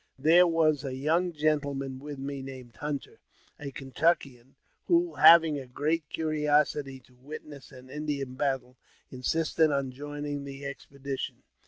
[0.17, 3.19] There was a young gentleman with me named Hunter,
[3.75, 4.55] Kentuckian,
[4.87, 8.77] who, having a great curiosity to witness an India battle,
[9.11, 11.43] insisted on joining in the expedition.